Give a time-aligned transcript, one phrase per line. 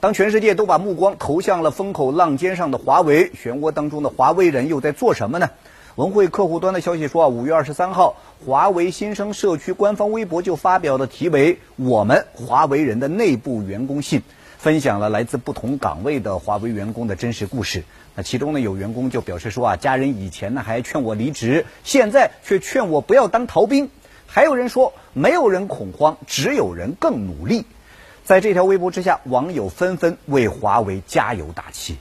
[0.00, 5.50] 当全世界都把目光投向了风口浪尖上的华为，漩涡当中的华为人又在做什么呢？
[5.96, 8.16] 文汇客户端的消息说啊，五月二十三号，
[8.46, 14.22] 华为新生社区官方微博就发表了题为“我们华为人的内部员工信”，
[14.56, 17.84] 分享了来自不同岗位的华为员工的真实故事。
[18.14, 23.90] 那其中呢，有员工就表示说啊，家人以前呢还劝我离职，现在却劝我不要当逃兵。
[24.26, 27.66] 还有人说，没有人恐慌，只有人更努力。
[28.24, 31.96] 在这条微博之下，网友纷纷为华为加油打气。